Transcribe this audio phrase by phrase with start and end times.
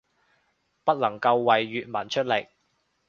[0.83, 2.47] 不能夠為粵文出力